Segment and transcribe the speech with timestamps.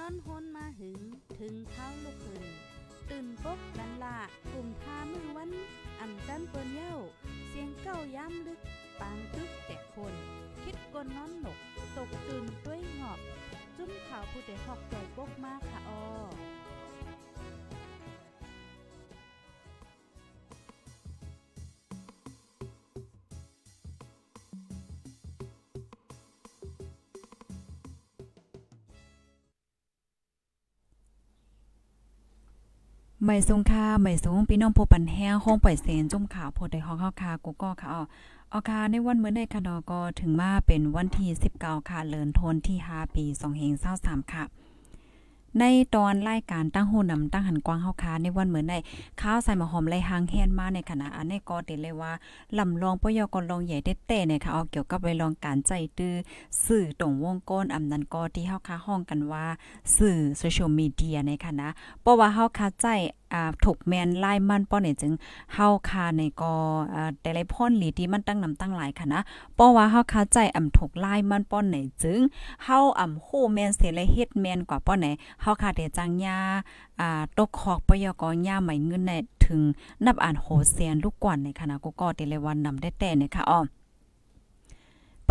[0.00, 1.00] นอนฮนมาหึง
[1.38, 2.44] ถึงเท้าลูกหึง
[3.10, 4.18] ตื่นปกกันละ
[4.52, 5.50] กลุ่มทามือวัน
[6.00, 6.94] อ่ำจันเปิ้นเย้า
[7.48, 8.60] เสียงเก้าย้ำลึก
[9.00, 10.14] ปางตึกแต่คน
[10.62, 11.58] คิดกนนอนหนก
[11.96, 13.20] ตกตื่นด้วยหงอบ
[13.76, 16.59] จุ้มข่าวผู้เด็กหอกใจปกมากค่ะออ
[33.24, 38.02] ไม่สูงค่าไม่สูงพี่น้องผู้ปันแห้งห้องปล่อยเสียนจุ่มข่าวโพดได้ห้องข้าวคากูก็ค่ะอ๋อ
[38.52, 41.28] อาคาในวันเมื่อในคดอก็ถึงมาเป็นวันที่
[41.60, 44.44] 19ค่ะเลินทนที่5ปี2 0 2 3ค่ะ
[45.58, 45.64] ใน
[45.94, 48.74] ตอนรายการตั้งหูนำตั้งหันกว้างเฮาคาในวันเหมือนใน
[49.20, 52.12] ข้าวใส่หมอหอมไรหางแฮนมาในขณะอันนี้ก็เดเลยว่า
[52.58, 56.14] ลำลองปยกลองใหญ่เต้ๆเนี่ยค่ะเอาเกี่ยวกับไปลองการใจตื้อ
[56.64, 59.46] สื่อตรงวงก้นอำนันก็ที่เฮาคาห้องกันว่า
[59.96, 61.68] สื่อโซเชียลมีเดียในคณะ
[62.02, 62.86] เพราะว่าเฮาคาใจ
[63.32, 65.12] อ่าถูกแมนไล่มันป้อเนี่ยจึง
[65.54, 66.42] เฮาคาในก
[66.94, 69.22] อ่าแต่ละพ่นหลีที่มันตั้งนำตั้งหลายค่ะนะ
[69.54, 72.20] เพราะว่าเฮาคาใจอำถูกไล่มันป้อนไหนจึง
[72.64, 75.06] เฮาอำโหแมนเสเลยเฮ็ดแมนกว่าป้อนไหน
[75.42, 76.38] เฮาคาเดจังยา
[77.00, 79.12] อ่าตกคอกปยกอยาใหม่เงินใน
[79.46, 79.60] ถึง
[80.04, 83.60] นับอ่านโหเสียนลูกกวนในคณะกูก็เตเลวันนำได้แต่เนี่ยค่ะอ้อ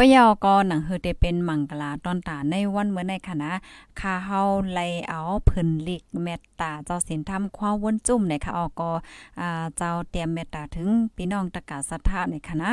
[0.02, 3.52] ปยอก็หนังเฮอเตเป็นมังกลาตอนตาในวันเมื่อในคณะ
[4.00, 4.42] คาเฮา
[4.74, 8.92] ไลเอาเพิ่นลิกเมตตาเจ้าศีลธรรมความวนจุ่มในค่ะออกก็
[9.78, 12.70] เจ้าเตรียมเมตตาถึงพี่น้องตะกาศรัทธาในคณะ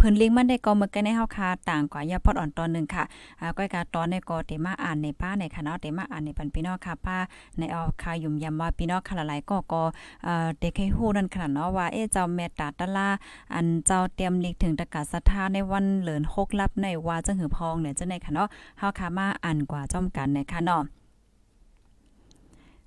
[0.00, 3.04] เพิ่นลิงมันได้ก็เมื่อกี้ในเฮาคาต่างกว่ายาพอดอ่อนตอนนึงค่ะ
[3.40, 7.16] อ่าก้อยกาตอนในก็เตมาอ่านในป้าในคณะเตมาอ่านในปันพี่น้องค่ะป้า
[7.58, 9.82] ในเอาคายุ่มยำว่าพี่น้องค่ะหลายก็ก็
[10.24, 13.08] เอ่อเด็กให้ฮู้นั่นขนาดเนาะว่าเอ๊ะเจ้าแม่ตาตะลา
[13.54, 20.99] อันเจ้าเตรียมลิกถึงตะกาศรัทธาในวันเหลิน6ลับในว่าจังหือพองเนี่ยจังได๋ค่ะเนาะเฮาคามาอ่านกว่าจ้อมกันในค่ะเนาะ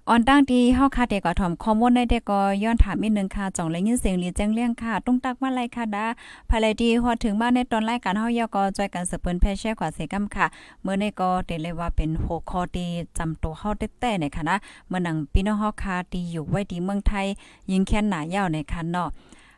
[0.09, 6.05] ออนตั้งที่เฮาคาเดก็ถอมข้อมูลได้แต่ก็ย้อนถามอีกนึงค่ะจ่องเลยยินเสียงลีแจ้งเลี้ยงค่ะตุ้งตักมาไลค่ะดา
[6.49, 10.45] ภายไลดีฮอดถึงมาในตอนรายการเฮายอก็จอยกันสืบเปิ้นแพ่แช่ขวาเสกำค่ะ
[10.81, 12.87] เมื่อในก็เตเลยว่าเป็นโหคอดี
[13.17, 14.55] จำตัวเฮาแต้ๆในค่ะนะ
[14.87, 17.27] เมื่อนังพี่น้องเฮาคาดีอยู่ไว้ดีเมืองไทย
[17.71, 19.09] ยิงแค้นหนายาวในคันเนาะ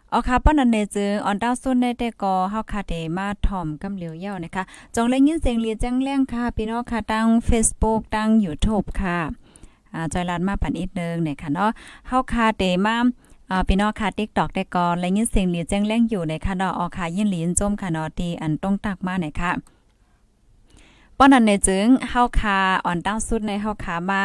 [0.10, 4.64] เอาค่ะป้อนันเนจึงออนดาวซุนในแต่ก็เฮาคาเดมาถ่อมกำเหลียวเย่านะคะ
[4.96, 9.20] จองเลยยินเสียงลียแจ้งเลี้ยงค่ะพี่น้องค่ะตั้ง Facebook ตั้ง YouTube ค่ะ
[9.96, 11.72] อ่าจอยลัดมาปันอีกนึงเนี่ยค่ะเนาะ
[12.08, 12.98] เฮาคาเตมา
[13.52, 19.52] อ่าพี่น้องค่ะ TikTok ได้ก่อนและยินเสียงหลีแจ้งแรงอยู่ในค่ะเนาะออค่ะยินหลีนจมค่ะเนาะที่อันต้องตักมาหน่อยค่ะ
[21.18, 24.22] ป้อนั้นในจึงเฮาคาอ่อนตั้งสุดในเฮาคามา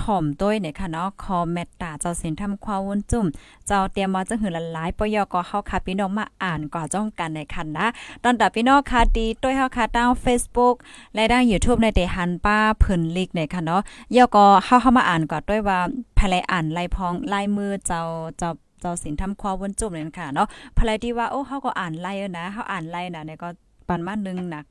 [0.00, 3.26] ถ่อมต้วยเนี่ยค่ะเนาะคอเมตตาเจ้าสินทำความวุ่นจุ่ม
[3.66, 7.86] เจ้าเตรียมมาจังหือละหลายปยก็เฮาค่ะพี่น้องมาอ่านก่อจ้องกันในคันนะ
[8.22, 10.74] ตอนตับพี่น้องค่ะดีต้วยเฮาค่ะทาง Facebook
[11.14, 13.82] และทาง YouTube ในเตหันป้าเพิ่นลิกเนี่ยค่ะเนาะ
[14.16, 15.78] ยอก็เฮาเข้ามาอ่านก่อนด้วยว่า
[16.18, 18.02] ภายไลอ่านลายพองลายมือเจ้า
[18.38, 22.08] เจ้าเจ้าสินทำความวุ่นจุ่มเนี่ยค่ะเนาะภายไลที่ว่าโอ้เฮาก็อ่านไล
[22.38, 23.48] นะเฮาอ่านไลนะเนี่ยก็
[23.88, 24.64] ปันมาหนึ่งหนัก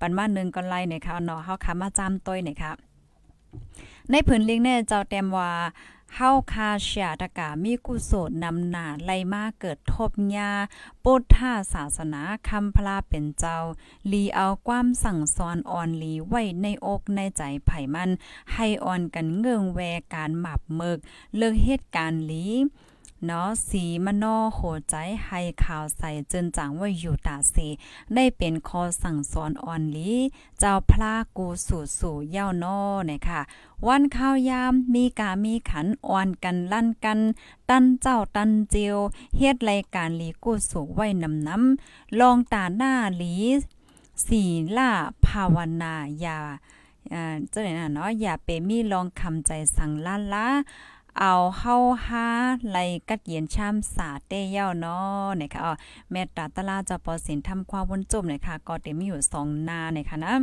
[0.00, 2.72] ปันมาหนึ่งก็ไล่เนี่ยค่ะเนาะเฮาค่ะมาจำต้วยเนี่ยค่ะ
[4.10, 5.50] ในผืนลิงเนี่ยเจ้าเต็มว่า
[6.16, 10.50] เฮาคาเชียตะกามีกุศลนำหนาไลมาเกิดทบญา
[11.04, 13.58] ปุถาศาสนาคำพลาเป็นเจ้า
[14.12, 18.10] ลีเอาความสั่งสอนอ่อนลีไว้ในอกในใจไผ่มัน
[18.54, 19.80] ให้อ่อนกันเงิงแว
[20.14, 20.98] การหมับเมิก
[21.36, 22.46] เลิกเหตุการณ์ลี
[23.26, 24.60] เนาะสีมโนโห
[24.90, 24.94] ใจ
[25.24, 27.56] ให้ข่าวใส่จนจังว่าอยู่ตาเส
[28.14, 30.14] ได้เป็นคอสั่งสอนอ่อนลี
[30.58, 33.40] เจ้าพระกูสู่สู่เย้านอเนี่ยค่ะ
[33.86, 37.20] วันข้าวยามมีกามีขันอ่อนกันลั่นกัน
[37.68, 38.96] ตันเจ้าตันเจียว
[39.36, 42.92] เฮ็ดรายการลีกูสู่ไว้นำน้ำลองตาหน้า
[43.22, 43.36] ลี
[44.26, 44.42] สี
[44.76, 44.90] ล่า
[45.26, 45.94] ภาวนา
[46.24, 46.38] ยา
[47.48, 50.46] เจ้าไหนน่ะเนาะอย่าไปมีลองคำใจสั่งล้านละ
[51.18, 51.76] เอาเฮา
[52.06, 52.26] หา
[52.70, 52.78] ไล
[53.08, 55.72] กัดเย็นชามสาเต้เย้าเนาะเนี่ยค่ะอ๋อ
[56.10, 60.34] แม่ตาตลาจะปอสินทำความวนจมเนี่ยค่ะก็เต็มมีอยู่2นาเนี่ยค่ะนะ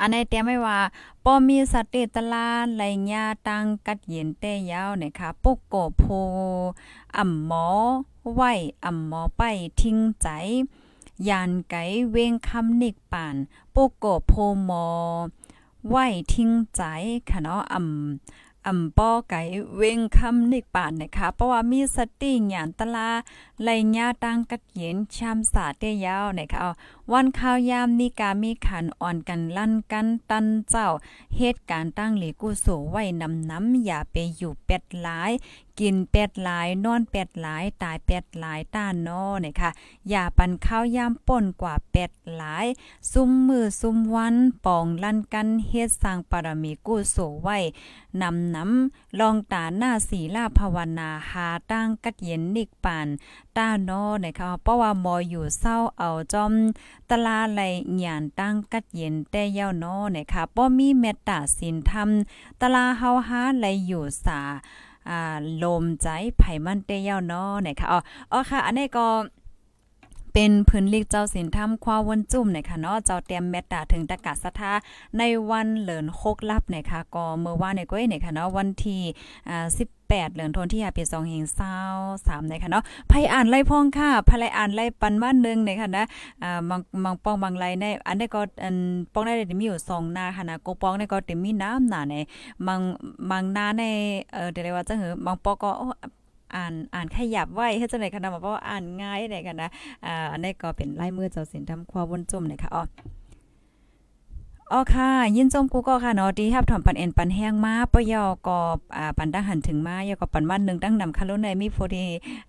[0.00, 0.78] อันในเตรียมไว้ว่า
[1.24, 2.82] ป้อมีสติตลาไหล
[3.12, 6.04] ญาตังกัดเย็นเต้ยาวนี่ยค่ะปุกโกโพ
[7.16, 7.66] อ่ำหมอ
[8.34, 8.42] ไหว
[8.84, 9.42] อ่ำหมอไป
[9.80, 10.28] ทิ้งใจ
[11.28, 11.74] ยานไก
[12.10, 13.36] เวงคำนิกป่าน
[13.74, 14.32] ปุกโกโพ
[14.66, 14.86] หมอ
[15.88, 15.96] ไหว
[16.32, 16.82] ทิ้งใจ
[17.30, 19.40] ค่ะเนาะอ่ำ อำป้อไก่
[19.76, 23.10] เวงคำนิกป่านนะคะเพราะว่ามีสติหยานตลา
[23.62, 26.60] ไหลญาตังกัดเย็นชามสาเตยาวนะคะ
[27.12, 30.88] วันข้าวยามมีกามีขันอ่อนกันลั่นกันตันเจ้า
[31.36, 35.32] เหตุการณ์ตั้งหลีกูโสไว้นำน้ำอย่าไปอยู่เป็ดหลาย
[35.80, 39.70] กินเป็ดหลาย นอนเป็ดหลาย ตายเป็ดหลายต้านนอเนี่ยค่ะ
[40.08, 42.66] อย่าปันข้าวยามป่นกว่าเป็ดหลาย
[43.12, 47.58] ซุ่มมือซุ่มวันปองลั่นกันเฮ็ดสร้างปรมีกุศลไว้
[48.22, 53.08] นำน้ำลองตาหน้าศีลาภาวนาหาตั้งกัดเย็นนิกปาน
[53.56, 56.52] ต้านอเนี่ยค่ะเพราะว่ามออยู่เศร้าเอาจอม
[57.10, 57.60] ตลาไหล
[57.98, 62.08] หยานตั้งกัดเย็นแต่เย้านอเนี่ยค่ะป้อมีเมตตาศีลธรรม
[62.60, 64.40] ตลาเฮาหาไหลอยู่สา
[65.08, 66.08] อ่าลมใจ
[66.38, 67.98] ไผมันเตยาวเนาะนะคะอ๋อ
[68.32, 69.06] อ๋อค่ะ อันนี้ก็
[70.40, 74.72] เป็นพื้นลิกเจ้าสินธรรมควาวันจุ่มนะคะเนาะเจ้าเตรียมเมตตาถึงตะกาศรัทธา
[75.18, 79.00] ในวันเหลินโคกลับนะคะก็เมื่อวาในก้อยนะคะเนาะวันที่
[79.48, 79.66] อ่า
[79.98, 81.76] 18เหลือนทนที่ปี2เฮงเศร้า
[82.16, 86.04] 3นะคะเนาะไผอ่านไล่พ้องค่ะไผไล่อ่านไล่ปันบ้านนึงนะคะนะ
[86.42, 88.76] อ่าบางบางป้องบางไล่ในอันนี้ก็อัน
[89.12, 92.14] ป้องได้มีอยู่2หน้าค่ะนะโกป้องนี่ก็เต็มมีน้ำหนาใน
[92.66, 92.80] บาง
[93.30, 93.84] บางนาใน
[94.32, 95.70] เอ่อเดี๋ยวว่าจะเหอบางปองก็
[96.54, 99.70] อ่านอ่านขยับไว้เฮ็ดจังได๋คะนะเพราะว่าอ่านง่ายได้กันนะ
[100.06, 102.84] อ่าอันนี้ก็เป็นลายมือเจ้าสินทำความวนจุ่มนะคะอ๋อ
[104.72, 108.58] อ๋อค่ะ ยินจมกูก็ค่ะเนาะดีครับถอมปันเอ็นปันแห้งมาปยอก็
[108.96, 112.04] อ่าปันดังหันถึงมา ยอก็ปันวันหนึ่งตั้งนำคารุในมีพอดี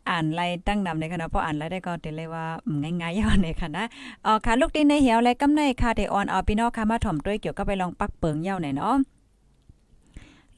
[0.09, 2.45] อ่านไล่ตั้งนำในค่ะเนาะพออ่านไล่ได้ก็เตเลยว่า
[2.81, 3.85] ง่ายๆยอในค่ะนะ
[4.25, 8.95] อ๋อค่ะ ลูกดินในเหี่ยวและกำในค่ะเดออนเอาพี่น้องค่ะมาถ่อมด้วยเกี่ยวกับไปลองปักเปิงเย้าหน่อยเนาะ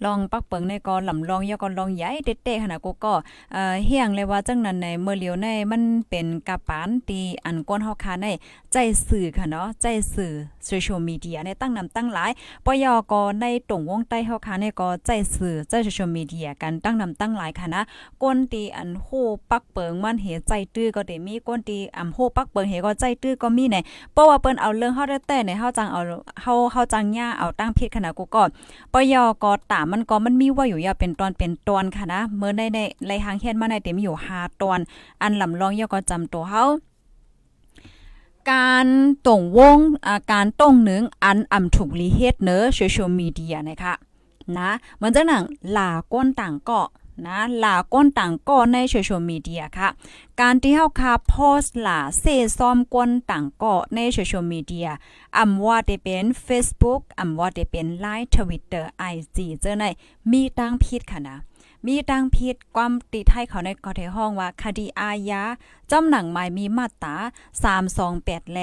[0.05, 3.13] ลองปักเปิงในก็ลำลองยอก็ลองใหญ่เต๊ะๆขนาดกูก็
[3.53, 8.27] เอ่อเฮียงเลยว่าจังนั้นในเมื่อเลียวในมันเป็นกะปานตีอันก้นเฮาคาใน
[8.71, 8.77] ใจ
[9.07, 10.31] สื่อค่ะเนาะใจสื่อ
[10.65, 12.31] โซเชียลมีเดียในตั้งนำตั้งหลาย
[12.65, 17.81] ปยอก็ในตรงวงใต้เฮาคาในก็ใจสื่อใจโซเชียลมีเดียกันตั้งนำตั้งหลายค่ะนะ
[18.23, 19.07] ก้นตีอันโห
[19.51, 23.77] ปักเปิงมันเหใจตื้อก็ได้มีก้นตีอำโหปักเปิงเหก็ใจตื้อก็มีใน
[24.13, 26.01] เพราะว่าเปิ้นเอาเรื่องเฮาได้แต่ในเฮาจังเอา
[26.41, 28.43] เฮาเฮาจังย่าเอาตั้งผิดขนาดกูก็
[28.93, 34.79] ปยอก็ตามมันก็มันมีว่าอยู่ยาเป็นตอนเป็นตอนค่ะนะเมื่อในในไรหางเฮ็ดมาในเต็มอยู่5ตอน
[35.21, 36.65] อันลำลองยอก็จำตัวเฮา
[38.51, 38.87] การ
[39.27, 43.93] ต่งวงอาการต้งหนึ่งอันอ่ำถูกลีเฮ็ดเนอโซเชียลมีเดียนะคะ
[44.57, 46.87] นะเหมือนจะหนังหลาก้นต่างเกาะ
[47.27, 49.89] นะหลาก้นต่างก็ในโซเชียลมีเดียค่ะ
[50.41, 52.25] การที่เฮาคาโพสต์หลาเซ
[52.57, 54.89] ซ้อมก้นต่างก็ในโซเชียลมีเดีย
[55.37, 59.85] อำว่าได้เป็น Facebook อำว่าได้เป็น Line Twitter IG เจอใน
[60.31, 61.37] มีตั้งผิดค่ะนะ
[61.87, 65.43] มีดังผิดความติดให้เขาในกอเทห้องว่าคดีอาญา
[65.91, 67.15] จำหนังหมายมีมาตรา
[67.85, 68.59] 328 แล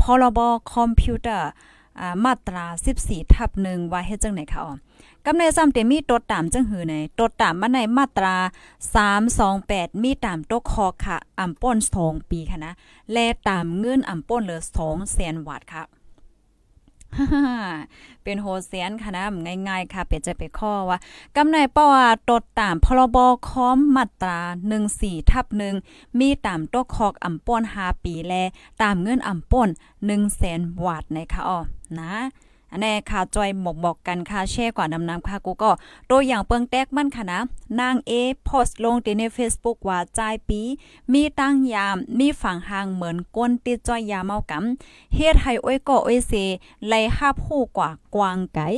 [0.00, 0.38] พรบ
[0.74, 1.50] คอมพิวเตอร์
[2.24, 2.64] มาตรา
[3.00, 4.72] 14ทับหนึ่งว่าเฮ็ดจังไหนคะอ๋อ
[5.24, 8.34] กำในซ้ำเตมีตดตามจังหือในตดตามมาในมาตรา
[9.38, 12.74] 328 มีตามตกคอค่ะอำป้น2ปีค่ะนะ
[13.12, 15.82] และตามเงินอำป้นเหลือ2แสนบาทค่ะ
[18.24, 19.24] เป็นโฮเซียนค่ะนะ
[19.68, 20.98] ง่ายๆ ค่ะเป็นจะไปข้อว่า
[21.36, 23.18] กำในปว่าตดตามพรบ
[23.48, 24.40] คอมมาตรา
[24.84, 25.74] 14ทับหนึ่ง
[26.18, 28.34] มีตามตกคอกอ่ำป้น5ปีแล
[28.82, 29.68] ตามเงื่อนอ่ำป้น
[30.02, 31.58] 1แสนบาทนะคะอ๋อ
[32.00, 32.14] นะ
[32.72, 35.70] อันนี้ค่ะจอยบอกบอกกันค่ะแช่กว่าดำน้ำค่ะกูก็
[36.10, 37.40] ตัวอย่างเปิงแตกมั่นค่ะนะ
[37.80, 38.12] นางเอ
[38.44, 40.60] โพสต์ลงใน Facebook ว่าจายปี
[41.12, 46.32] มีตั้งยามมีฝั่งห่างเหมือนก้นติดจอยยาเมากำเฮ็ดให้อ้อยก็อ้อยเส
[46.88, 48.68] ไล่ฮับผู้กว่ากวางไก่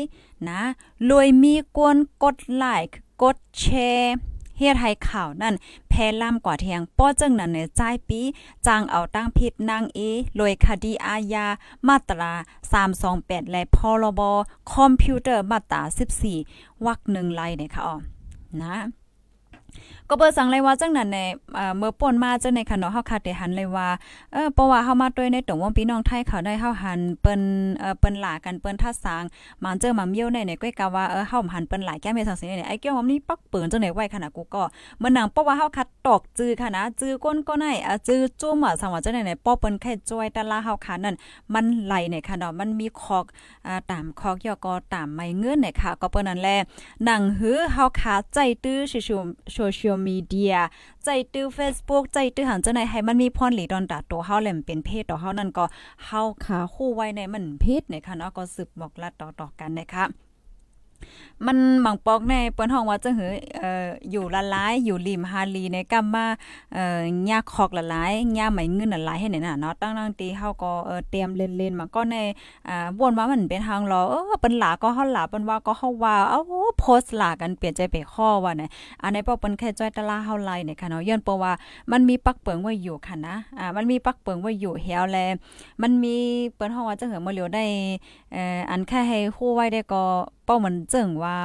[0.48, 0.60] นะ
[1.08, 3.64] รวยมีกวนกดไลค์กดแช
[3.98, 4.14] ร์
[4.58, 5.54] เฮ็ดให้ข่าวนั่น
[5.88, 8.20] แพร่ล่ำกว่าเทียงป้อจึงนั้นในจ่ายปี
[8.66, 9.98] จางเอาตั้งผิดนางเอ
[10.38, 11.46] ลอยคดีอาญา
[11.88, 12.32] มาตรา
[12.92, 14.20] 328 และพรบ
[14.72, 15.82] คอมพิวเตอร์มาตรา
[16.34, 17.96] 14วรรคหนึ่งไล่เนี่ยค่ะอ๋อ
[18.62, 18.76] นะ
[20.10, 21.18] ก็เปิดสังเลยว่าจังนั้นใน
[21.78, 23.88] เมื่อป่นมาจังในค่ะเนาะเฮาคาดได้หันเลยว่า
[24.32, 27.40] เออเพราะว่าเฮามาด้วยในตรงวงพี่น้องไทยเขาได้เฮาหันเปิ้น
[27.78, 29.24] เอ่อเปิ้นหลากันเปิ้นทัดสาง
[29.62, 34.62] มันเจอมาเมียวในในก้อยกะว่าเออเฮาหันเปิ้นหลายแก้มสังสิเนี่ยไอ้เกี่ยวมันนี่ปักเปิ้นจังไหนไว้ขนาดกูก็
[34.98, 41.16] เมื่อนังเพราะว่าเฮาคัดตอกจื้อค่ะนะจื้อก้นก็ได้อะจื้อจุ่มอะสังว่าจังไหนป้อเปิ้นแค่จ้อยตะลาเฮาคันนั่น
[41.54, 43.24] มันไหลในค่ะเนาะมันมีคอก
[43.66, 46.56] อ่าตามคอกยอก็ตามไม่เงินเนี่ยค่ะ ก็เปิ้นนั่นแหละ
[47.08, 48.78] นังหือเฮาคาใจตื้อ
[49.54, 50.56] โซเชียลมีเดีย
[51.04, 55.64] ใจตื้อ Facebook ใจตื้อหันจ้าไหนให้มันมีพรหลีดอนตัดตัวเฮาแหลมเป็นเพศต่อเฮานั่นก็
[56.04, 60.04] เฮาขาคู่ไว้ในมันเพศในคะเนาะก็สืบบอกลัดต่อๆกันนะคะ
[61.46, 66.26] มันหมังปอกในเปิ้นห้องว่าจังหือเอ่ออยู่ละลายอยู่ริมฮาลีในกำมา
[66.74, 72.16] เอ่อยาคอกละลายยาไหมเงินละลายให้เนี่ยน่ะเนาะตั้งๆตีเฮาก็เอ่อเตรียมเล่นๆมาก็ใน
[72.68, 76.40] อ่าวนมามันเป็นทางรอเออเปิ้นหลาก็เฮาหลาเปิ้นว่าก็เฮาว่าเอ้า
[76.78, 78.70] โพสต์หลากันเปลี่ยนใจไปข้อว่าเนี่ย
[79.02, 81.52] อันนี้ปอกเปิ้นแค่จ้อยตะลาเฮาไลเนี่ยค่ะเนาะย้อนเพราะว่า
[81.92, 85.18] มันมีปักเปิงไว้อยู่ค่ะนะอ่ามันมีปักเปิงไว้อยู่เฮียวแล
[85.82, 86.16] มันมี
[86.54, 87.64] เปิ้นเฮาว่าจังหือมื้อเหลียวได้
[88.32, 90.04] เอ่ออันแค่ให้ฮู้ไว้ได้ก็
[90.46, 91.36] ป้าเหมือนจึงว่า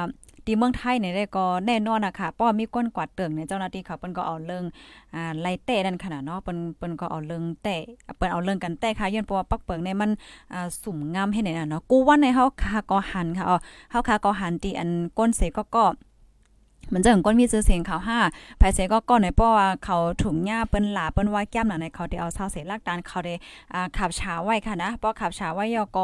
[0.46, 4.64] ที่เมืองไทยเนี่ยได้ก็แน่นอนนะคะป้อมีก้นกวาดเติงในเจ้าหน้าที่เขาเปิ้นก็เอาเรื่อง
[5.14, 7.82] อ่าไล่เตะนั่นขนาดเนาะเปิ้นเปิ้นก็เอาเรื่องเตะ
[8.16, 10.10] เปิ้นเอาเรื่องกันเตะค่ะย้อนเพราะว่าปักเปิงในมัน
[10.52, 13.58] อ่าสุ่มงามให้ไหนน่ะเนาะกูว่าในเฮาคาก็หันค่ะอ๋อ
[13.90, 15.84] เฮาคาก็หันที่อันก้นเสก็ก็
[16.94, 18.18] มันจะถึงก้นมีชื่อเสียงเขาห้า
[18.60, 23.34] ภายเสก็ก้อนในเพราะว่าเขาถุงหญ้าเปิ้นหลาเปิ้นว่าแก้มหนัในเขาได้เอาเศร้าเสลักดานเขาได้
[23.74, 25.98] อ่าขับช้าไว้ค่ะนะเพราะขับช้าไว้ยอก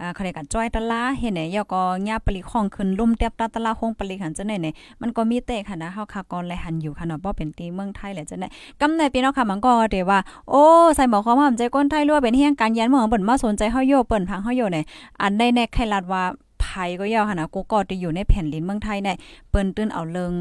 [0.00, 8.44] อ่าเขาได้กันจ้อยตะลาเห็นไหนยอก็หญ้าปลีของขึ้นลุ่มเตียบตาตะลาห้องปลีหันจังไหนเนี่ยมันก็มีเตะค่ะนะเฮาคากอนแลหันอยู่ค่ะเนาะบ่เป็นตีเมืองไทยแหละจังไหน
[8.80, 10.18] กำในพี่น้องค่ะมันก็เดี๋ยวว่า
[10.50, 10.62] โอ้
[10.96, 14.84] ใส่หมอความว่าใจก้นไทยรั่วเป็นเฮียงการยันเมืองเปิ้นมาสนใจเฮาโยเปิ้นพังเฮาโยเนี่ย
[15.22, 16.24] อันได้แน่ใครลัดว่า
[16.64, 19.16] ภัยก็ยาวหั่นะกูก็ที่อยู่ในแผ่นดินเมืองไทยเนี่ย
[19.50, 20.32] เปิ้นตื้นเอาเริง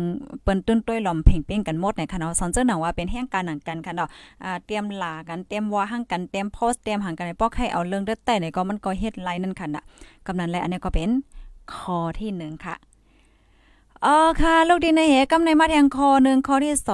[0.43, 4.09] เปิ้นตื้นต้วยหลอมเพ่งเป้งกันหมดเนี่ยค่ะเนาะสอนเจ้าหนังว่าเป็นแห่งการหนังกันค่ะเนาะ
[4.43, 9.83] อ่าเตรียมลากันเตรียมว่าหั่งกันเตรียมโพสเตรียมหังกันในปอกให้เอาเรื่องเด้อแต่เนี่ยก็มันก็เฮ็ดไลนั่นค่ะน่ะ
[10.25, 11.09] กำนั้นและอันนี้ก็เป็น
[11.73, 12.75] ข้อที่1ค่ะ
[14.05, 16.89] อ๋อค่ะ ลูกดินในเหกำในมาแทงข้อ1ข้อที่2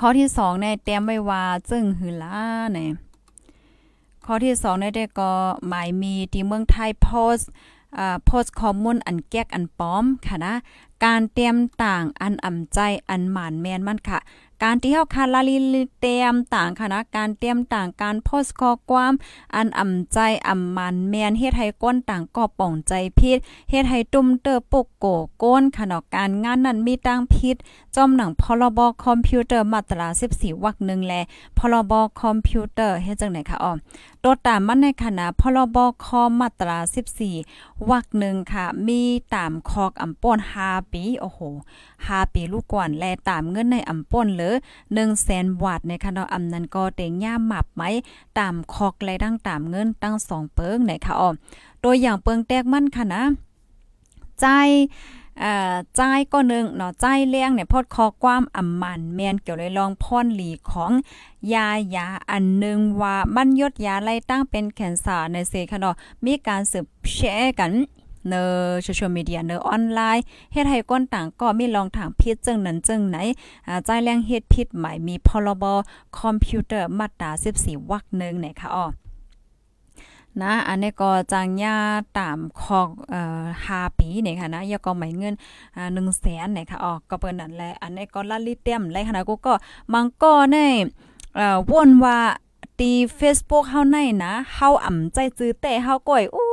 [0.00, 2.36] ข้อที่2เนี่ยเตรียมไว้ว่าจึงหือลา
[2.72, 2.90] เนี่ย
[4.34, 5.32] ข้อที่2ได้ได้ก็
[5.68, 7.36] หมายมีที่เมืองไทยโพส
[7.98, 10.54] อ่าโพสคอมมูนอันแก๊กอันป้อมค่ะนะ
[11.04, 14.18] การเตรียมต่างอันอ่ำใจอันหมานแมนมันค่ะ
[14.66, 15.56] การที่เฮาคาลาลิ
[16.00, 19.12] เตรียมต่างค่ะการเตรียมต่างการโพสข้อความ
[19.54, 23.38] อันอ่ำใจอ่ำมันแมนเฮ็ดให้ก้นต่างก็ป่องใจพิษ
[23.70, 25.06] เฮ็ดให้ตุ้มเตอปุกโก
[25.42, 27.56] ก้นค่ะเนาะการงานนั้นมีตั้งพิษ
[27.94, 31.14] จอมหนังพรบคอมพิวเตอร์มาตรา 14วรรค1แล
[31.58, 31.92] พรบ
[32.22, 33.72] คอมพิวเตอร์เฮ็ดจังไหนคะอ้อ
[34.24, 36.78] ตัวตามมันในคณะพรบคอมมาตรา
[37.34, 39.00] 14วรรค1ค่ะ มี
[39.34, 41.40] ตามคอกอำป้น5ปีโอ้โห
[41.88, 44.51] 5ปีลูกก่อนแลตามเงินในอำป้นเลย
[44.84, 47.82] 100,000วาทในคะเนาะอำนั้นก็เต็งย่ามหมับไหม
[48.38, 51.28] ตามคอกและดังตามเงินตั้ง2เปิงไหนคะอ้อ
[51.84, 53.22] ตัวอย่างเปิงแตกมันค่ะนะ
[54.40, 54.46] ใจ
[55.40, 60.90] เอ่อจ่ายก็นึงเนาะจ่ายเลี้ยงเนี่ยพอดคอความอำมันแมนเกี่ยวเลยลองพ่อนหลีของ
[61.54, 65.94] ยายาอันนึงว่ามันยดยาไล่ตั้งเป็นแคนเซอร์ในเซค่ะเนาะ
[66.24, 67.72] มีการสืบแชร์กัน
[68.28, 68.42] เนอ
[68.82, 73.16] โซเชียลมีเดียเนอออนไลน์เฮ็ดให้ก้นต่างก็มีลองทางพิษจึงนั้นจึงไหน
[73.66, 75.64] อ่าจายแรงเฮ็ดผิดหมายมีพรบ
[76.18, 78.86] คอมพิวเตอร์มาตรา14วรรคนึงเนี่ยค่ะอ้อ
[80.42, 81.76] นะอันนี้ก็จางยา
[82.18, 85.34] ตามคอกเอ่อ5ปีเนี่ยค่ะนะยาก็หมายเงิน
[85.76, 89.54] อ่า100,000เนี่ยค่ะอ๋อก็เปิ้นนั่นแหละอันนี้ก็ละลิเต็มเลยค่ะนะกูก็
[89.92, 90.56] มังก็ใน
[91.36, 92.18] เอ่อวนว่า
[92.80, 96.48] ตี Facebook เฮาในนะเฮาอ่ำใจจื้อแต่เฮาก้อยอู้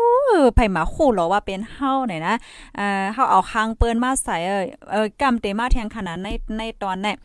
[0.56, 2.36] ไผมาคู่หรอว่าเป็นเฮาเนี่ยนะ
[2.76, 7.16] เอ่อเฮาเอาคางเปิ้นมาใส่เออเออกำเตมาแทงขนาดในในตอนเนี่ย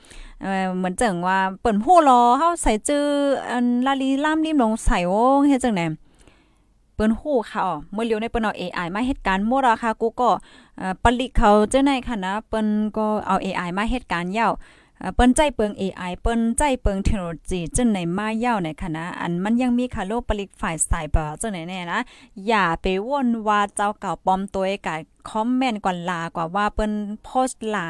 [0.43, 3.07] เออเหมือนจังว่าเปิ้นฮู้รอเฮาใส่จื้อ
[3.51, 5.87] อันลาลีล่ามริมลงใส่โอ้เฮ็ดจังได๋
[6.95, 10.31] เปิ้นฮู้ค่ะอ๋อเมื่อเลียวในเปิ้นเอา AI มาเฮ็ดการหมดอะค่ะกูก็
[10.79, 14.53] เอ่อปลิกเขาเจ้าในค่ะนะเปิ้นก็เอา AI มาเฮ็ดการยาว
[15.15, 22.01] เปิ้นใจเปิง AI เปิ้นใจเปิงเทคโนโลยีจังไหนมาเย้าในคณะอันมันยังมีคาโลปลิกฝ่ายไซเบอร์จังไหนแน่นะ
[22.47, 24.95] อย่าไปว่นว่าเจ้าเก่าปลอมตัวกะ
[25.31, 26.93] คอมเมนต์กว่าลากว่าว่าเปิ้น
[27.25, 27.87] โพสต์ลา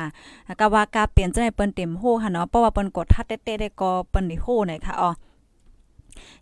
[0.60, 5.10] ก็ว่ากาเปลี่ยนจังไหนเปิ้นเต็มโหค่ะเนาะเพราะว่าเปิ้นกดทัดเต้ๆได้ก็เปิ้นได้โหไหนค่ะอ๋อ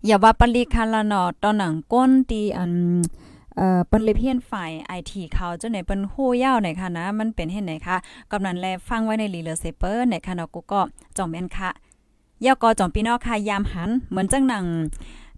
[0.04, 2.72] อย่าว่าปลิกคาละเนาะตอนหนังก้นตีอัน
[3.56, 7.96] เอ่อเปิ้นเลยเพียนฝ่าย IT เขาจังไหนเปิ้นฮู้ยาวไหนค่ะนะ มันเป็นเห็นไหนคะ
[8.30, 10.80] กำนันแลฟังไว้ในรีเลเซเปอร์ในค่ะเนาะกูก็
[11.16, 11.70] จ่องแม่นค่ะ
[12.46, 14.64] ยากอจ่องพี่น้องค่ะยามหัน เหมือนจังหนัง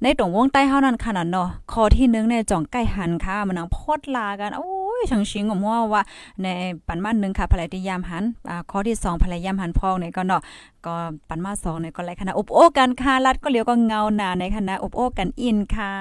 [0.02, 4.68] ในตรงวงใต้เฮานั่นขนาดเนาะข้อที่1เนี่ยจ่องใกล้หันค่ะมันนังพดลากันโอ้
[5.04, 6.02] ยชังชิงผมว่าว่า
[6.42, 6.46] ใน
[6.86, 10.42] ปันมา1ค่ะภรรยายามหันอ่าข้อที่2ภรรยามหันพองเนี่ยก็เนาะ
[10.86, 10.94] ก็
[11.28, 15.92] ปันมา2เนี่ยก็ไรคณะอบโอ้กันค่ะรัดก็เลียวก็เงาหนาในคณะอบโอ้กันอินค่ะ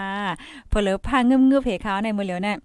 [0.70, 2.58] เพิ่นเลยพางึมๆเพขาในมือเหลียวเนี่ย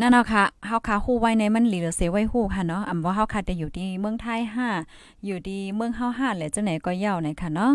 [0.00, 4.40] นั่นเนาะค่ะเฮาคาฮู้ไว้ในมันหลีเหลือเสไว้ฮู้ค่ะเนาะอำว่าเฮาคาจะอยู่ที่เมืองไทย
[4.82, 7.72] 5อยู่ที่เมืองเฮา5แหละจังไหนก็ยาวในค่ะเนาะ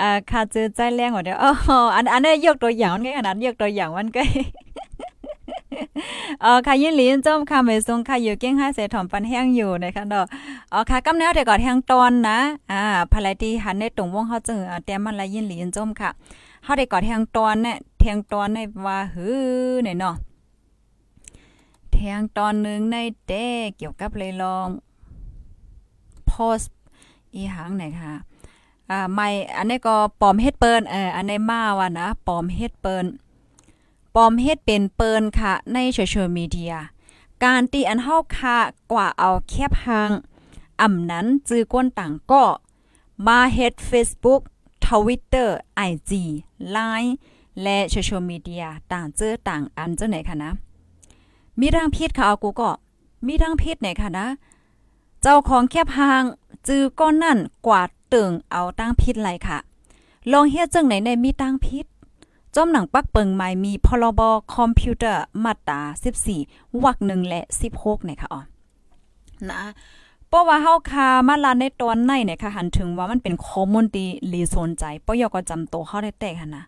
[0.00, 1.50] อ่าค่ะจื้อใจแรงกว่าเดียวอ๋อ
[1.94, 4.22] อันอันนี้ยกตัวอย่างไงขนาดยกตัวอย่างมันก็
[6.44, 10.26] อ๋อค่ะยินหลีนจมค่ะไม่ทรงค่ะอยู่เก้งห้าเสถอมปันแห้งอยู่นะคะเนาะ
[10.72, 12.38] อ๋อค่ะกำแนวแต่ก่อนแห้งตอนนะ
[12.72, 16.10] อ่าภรรยที่หันในตรงวงเฮาจึงเตรียมมันละยินหลีนจมค่ะ
[16.64, 19.28] เฮาได้ก่อนแห้งตอนเนี่ยเทงตอนในว่าฮื
[19.70, 20.14] อเนี่ยเนาะ
[21.92, 24.68] แทงตอนนึงในเต้เกี่ยวกับเลยลอง
[26.26, 26.60] โพส
[27.34, 28.12] อีหังไหนค่ะ
[28.90, 33.06] อ่าไม่อันนี้ก็ปอมเฮ็ดเปินเอออันนี้มาว่านะปอมเฮ็ดเปิน
[34.14, 36.74] ปอมเฮ็ดเป็นเปินค่ะ ในโซเชียลมีเดีย
[37.44, 38.58] การตีอันเฮาค่ะ
[38.92, 40.10] กว่าเอาแคบหาง
[40.80, 42.44] อ่ำนั้นจื้อก้นต่างก็
[43.26, 44.42] มาเฮ็ด Facebook
[44.84, 45.48] Twitter
[45.88, 46.10] IG
[46.76, 47.10] Line
[47.62, 50.52] และโซเชียลมีเดียต่างเจอต่างอันเจ้าไหนคะนะ
[51.60, 52.70] มีทางพิษค่ะเอากูก็
[53.26, 54.26] มีทางพิษไหนคะนะ
[55.22, 56.22] เจ้าของแคบหาง
[56.68, 59.58] จื้อก้อนนั่นกวาด ตึงเอาตั้งพิษไรค่ะ
[60.32, 61.86] ลองเฮ็ดจังไหนในมีตั้งพิษ
[62.54, 64.20] จอมหนังปักเปิงใหม่มีพรบ
[64.54, 65.80] คอมพิวเตอร์มาตรา
[66.32, 67.40] 14วรรค1และ
[67.72, 68.40] 16เนี่ยค่ะอ๋อ
[69.50, 69.62] นะ
[70.28, 76.64] เพราะว่าเฮาคามาลาในตอนในเนี่ยค่ะหันถึงว่ามันเป็นข้อมูลที่ลีสนใจปยก็จำโตเฮาได้แตกหั่นนะ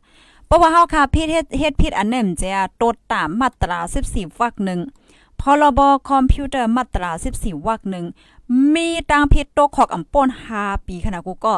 [0.47, 3.79] เพราะว่าเฮาคาผิดเฮ็ดเฮ็ดผิดอันนั้นจะตดตามมาตรา
[4.09, 4.55] 14วรรค
[4.99, 7.81] 1พรบคอมพิวเตอร์มาตรา 14วรรค
[8.17, 8.38] 1
[8.75, 10.29] มีตังผิดตขอกอำป้น
[10.59, 11.55] 5ปีขนาดกูก็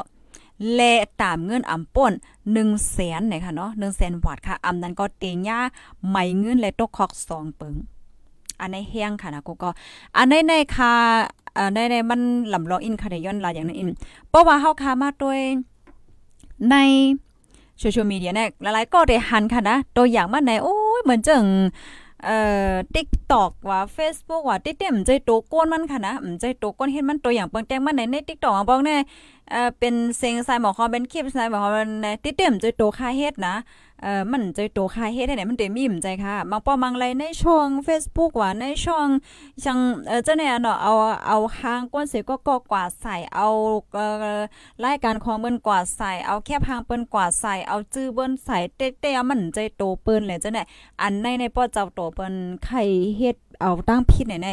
[0.75, 0.81] แล
[1.23, 2.13] ตามเงินอำป่น
[2.53, 5.61] 1แสนเนี่ยค่ะเนาะ1แสนบาทค่ะอำนั้นก็เตงยา
[6.09, 7.75] ไม่เงินและตกคอก2ปึง
[8.61, 9.71] อันในแห้งค่ะนะกูก็
[10.17, 10.93] อันในในค่ะ
[11.57, 12.21] อ่าในในมัน
[12.53, 13.89] ลำลองอินค่ะได้ย้อนลาอย่างนั้นอิน
[14.29, 15.41] เพราะว่าเฮาคามาด้วย
[16.71, 16.77] ใน
[17.79, 21.45] โซเชียลมีเดียเนี่ยหลายๆก็ได้หันค่ะนะ ตัวอย่างมาในโอ้ยเหมือนจัง
[22.25, 22.39] เอ่
[22.71, 28.97] อ TikTok ว่า Facebook ว่าติ๊กเต็มใจโตก้นมันค่ะนะอืมใจโตก้นเห็นมันตัวอย่างเปิงแต้งมันในใน TikTok อะบอกแน่
[29.51, 31.71] เอ่อเป็นเซงไซหมอคอเป็นคลิปไซหมอคอ
[32.03, 33.57] ในติ๊กเต็มใจโตค่าเฮ็ดนะ
[34.03, 39.09] เอ่อมันใจโตค่าเฮ็ดให้ไหนมันเต็มมีมใจค่ะบางป้อมังไรในช่อง Facebook ว่าในช่อง
[39.65, 40.93] จังเอ่อเจ้าเนี่ยเนาะเอา
[41.27, 43.47] เอาหางก้นเสก็ก็กว่าใส่เอา
[43.95, 44.07] เอ่
[44.39, 44.41] อ
[44.85, 50.67] รายการของเปิ้นกว่าใส่เอาแคบหางเปิ้นกว่าใส่เอาจื้อเปิ้นใส่เต้ๆมันใจโตเปิ้นเลยเจ้าเนี่ย
[51.01, 52.83] อันในในป้อเจ้าโตเปิ้นไข่
[53.19, 54.49] เฮ็ดเอาตั้งพิษไหนใน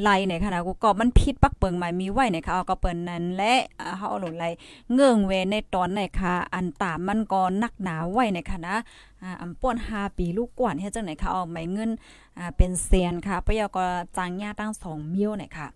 [0.00, 3.54] ไล่ในค่ะนะกูก็มันพิษปักเปิงหมายมีไว้ในค่ะเอาก็เปิ้นนั้นและ
[3.98, 4.48] เฮาหลุไล่
[4.92, 8.76] เงื่องเวในตอนในค่ะ อันตามมันก็นักหนาไว้ในค่ะนะ
[9.22, 11.90] อ่าอำป่น5ปีลูกกวนเฮ็ดจังไหนค่ะเอาไม่เงิน
[12.38, 13.84] อ่าเป็นแสนค่ะปะยอก็
[14.16, 15.66] จ้างญาตั้ง2มิลเนี่ยค่ะ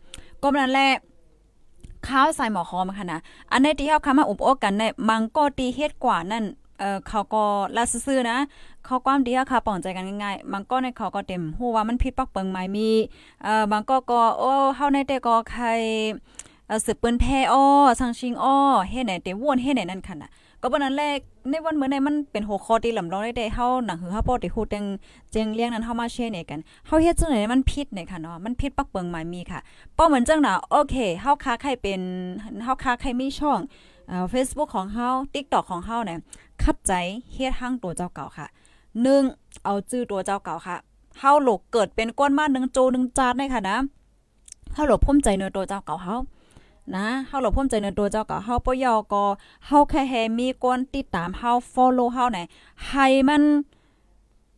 [0.42, 0.90] ก็นั้นแหละ
[2.08, 6.44] ข้าวใส่หมอคอมค่ะนะ อันในที่เฮาคำมาอุปโอกันในมังก็ตีเฮ็ดกว่านั่น
[6.82, 7.44] เออเขาก็
[7.76, 8.38] ลาซื่อๆนะ
[8.84, 12.90] เขาความดีค่ะป่องใจกันง่ายๆบางก็ในเขาก็เต็มฮู้ว่ามันผิดปักเปิงหมายมี
[13.44, 15.64] เออบางก็ก็โอ้เฮาในแต่ก็ใคร
[16.66, 17.64] เออสืบเปิ้นแพ้อ้อ
[18.00, 18.56] สังชิงอ้อ
[18.90, 20.30] เฮ็ดไหนเตวนเฮ็ดไหนนั่นค่ะน่ะ
[20.62, 21.18] ก็บ่นั้นแรก
[21.50, 24.84] ในวันเมื้อในมันเป็นหัวข้อที่ลำลองได้เฮาหนังหือเฮาป้อที่ฮู้แตง
[25.30, 29.60] เจียงเลี้ยงนั้นเฮามาแชร์เนี่ยกันเฮาเฮ็ดจังได๋มันผิดเนี่ยค่ะเนาะมันผิดปักเปิงหมายมีค่ะ
[29.96, 32.00] ป้อเหมือนจังน่ะโอเคเฮาค้าใครเป็น
[32.64, 33.58] เฮาค้าใครมีช่อง
[34.08, 36.18] เอ่อ Facebook ของเฮา TikTok ของเฮาเนี่ย
[36.62, 36.92] คัดใจ
[37.32, 38.46] เฮ็ดห้างตัวเจ้าเก่าค่ะ
[39.04, 39.64] 1.
[39.64, 40.76] เอาจื้อตัวเจ้าเก่าค่ะ
[41.18, 43.76] เฮาหลกเกิดเป็นก้นมา1โจ1จานได้ค่ะนะ
[44.74, 46.16] เฮาหลกภูมิใจในตัวเจ้าเก่าเฮา
[46.96, 49.24] นะเฮาหลบพุ่มใจในตัวเจ้าก็เฮาปยอก็
[49.66, 52.38] เฮาแค่แฮมีคนติดตามเฮา follow เฮาไหน
[52.88, 53.42] ให้มัน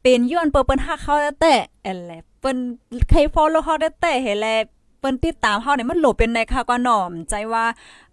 [0.03, 2.57] เป็นย้อนเปิ้นเปิ้นฮักเฮาแต่แอลแลเปิ้น
[3.09, 7.65] ใคร follow เฮาได้แต่เฮแลเปิ้นติดตามเฮาเนี่ยมันหลบเป็นในค่ะก็หน่อมใจว่า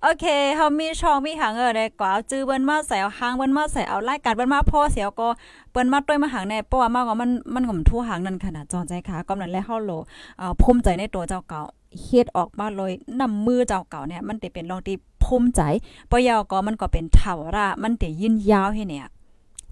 [0.02, 0.26] โอเค
[0.56, 5.28] เฮามีช่องมีหางเออได้กว่าเอาจื้อเปิ้นมาใส่เอาหางเปิ้นมาใส่เอารายการเปิ้นมาพอเสียวก็
[5.72, 9.92] เปิ้นมาต้วยมาหางแน่เพราะว่ามากกว่ามันมันก็ทั่วหางนั่นขนาดจอใจค่ะก็นั่นแหละเฮาโหล
[10.38, 11.62] เอ่อภูมิใจในตัวเจ้าเก่า
[12.04, 15.62] เฮ็ดออกมาเลยนำมือเจ้าเก่าเนี่ยมันจะเป็นรองที่ภูมิใจ
[16.12, 19.08] ปยอก็มันก็เป็นเท่าระมันจะยืนยาวให้เนี่ย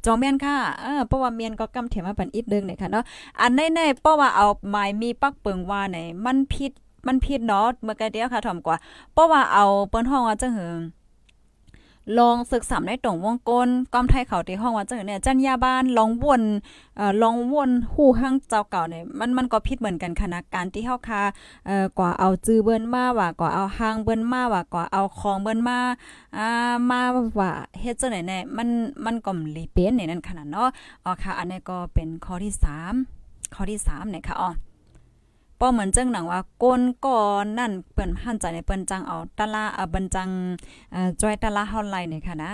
[0.06, 3.04] จองเมียนค่ะ เออเพราะว่าเมียนก็กำเถมาปันอีกดึงเนี่ยค่ะเนาะ
[3.40, 6.72] อันแน่ๆเพราะว่าเอาไม้มีปักเปิงว่าไหนมันผิด
[7.10, 8.78] มันผิดเนาะเมื่อกี้เดียวค่ะถ่อมกว่า
[9.14, 10.74] เพราะว่าเอาเปิ้นห้องว่าจังหือ
[12.20, 16.44] ลองศึกษาในตรงวงกลก้อมไทยเขาที่ห้องว่าจังเนี่ยจัญญาบ้านลองวน
[16.98, 21.22] เอ่อลองวนฮู้หังเจ้าเก่าเนี่ยมันมันก็ผิดเหมือนกันคณะการที่เฮาคา
[21.68, 25.80] เอ่อกว่าเอาจื้อเบิ้นมาว่ากว่าเอาห้างเบิ้นมาว่ากว่าเอาของเบิ้นมา
[26.38, 26.48] อ่า
[26.90, 27.02] มา
[27.40, 28.70] ว่าเฮ็ดจังไหนแน่มัน
[29.06, 30.70] มันก็ลีเป็นในนั้นขนาดเนาะ
[31.06, 32.54] อ๋อค่ะ อันนี้ก็เป็นข้อที่
[33.04, 34.50] 3ข้อที่3เนี่ยค่ะอ๋อ
[35.60, 40.30] ป้อเหมือนจังหนังว่าก้นก่อนนั่นเปิ้นหันใจในเปิ้นจังเอาตะลาเอะบันจัง
[40.92, 42.52] เอ่อจอยตะลาเฮาไลเนี่ยค่ะนะ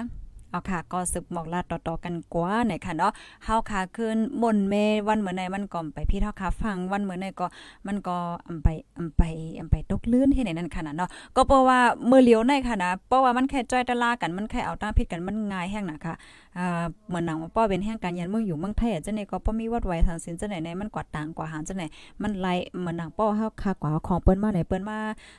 [0.55, 3.11] เอาค่ะก็สืบหมอกลาต่อๆกันกว่าเนี่ยค่ะเนาะ
[3.45, 4.73] เฮาค่ะขึ้นมนเม
[5.07, 7.47] วันเหมือนในมันก็ไปพี่เฮาค่ะฟังวันเหมือนในก็
[7.87, 9.21] มันก็อำไปอำไป
[9.59, 16.13] อำไปตกลื่นให้ในนั้นค่ะนะเนาะก็เพราะว่ามือเลียวในค่ะนะเพราะว่ามันแค่จอยตะลากันมันแค่เอาตั้งผิดกันมันง่ายแห้งนะค่ะ
[16.57, 21.87] อ่าเหมือนหนังว่าป้อเป็นแห่งการยันเมืองอยู่เมืองไทยอะจังได๋ก็บ่มีวัดไว้ทางสินจังได๋ในมันกว่าต่างกว่าหารจังได๋
[22.21, 24.97] มันไล่เหมือนหนังป้อเฮาค่ากว่าของเปิ้นมาไหนเปิ้นมา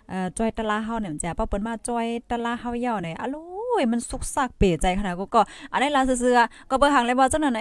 [0.09, 5.41] เอ่อจ้อยตะลาเฮาเนี่ยจ้ะป้อเปิ้นมาจ้อยตะลาเฮาเย่าเนี่ยอะโล ยมันสุกซักเปใจขนาดกูก็
[5.73, 7.61] อันนี้ลาซื่อก็เบิ่งหังเลยว่าจังนั้น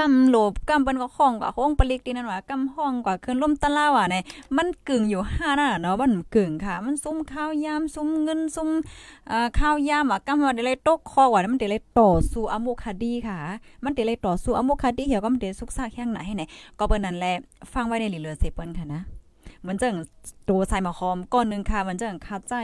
[0.00, 4.22] กำโลบกำเปิ้นก็ห้องกว่าห้องปลิกตีนั่นว่ากำห้องกว่าขึ้นลมตะลาว่ะเนี่ย
[4.56, 8.68] มันกึ่งอยู่ห้าน่ะเนาะมันกึ่งค่ะ มันซุ่มข้าวยามซุ่มเงินซุ่ม
[9.30, 13.38] อ่อข้าวยามว่ากำว่าได้เลยตกคอว่ามันได้เลยต่อสู้อโมคาดีค่ะ
[13.84, 16.42] มันได้เลยต่อสู้อโมคาดีเหี่ยวก็มันได้สุกซากแข้งไหนให้ไหน
[16.78, 17.32] ก็เปิ้นนั่นแหละ
[17.72, 19.02] ฟังไว้ในเหลือเสเปิ้นค่ะนะ
[19.66, 19.94] มันจัง
[20.48, 22.54] ตัวใส่มาคอมก้อนนึงค่ะมันจังคาใจ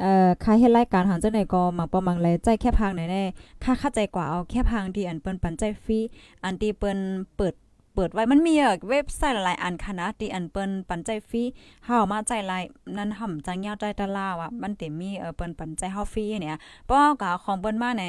[0.00, 3.22] เอ่อค่าเฮ็ดรายการหาเจังได๋ก็มักบ่มักเลยใจแค่พังไหนแน่
[3.64, 5.98] ค่าเข้าใจกว่าเอาแค่พังที่อันเปิ้นปันใจฟรี
[6.44, 6.98] อันที่เปิ้น
[7.36, 7.54] เปิด
[7.94, 8.54] เปิดไว้มันมี
[8.90, 11.42] เว็บไซต์หลายอันค่ะนะที่อันเปิ้นปันใจฟรี
[11.84, 12.62] เฮามาใจลาย
[12.96, 18.04] นั้นห่ำจังยาวใจตะลาว่ะมันเต็มีเออเปิ้นปันใจเฮาฟรีเนี่ยป้อก็ของเปิ้นมาใน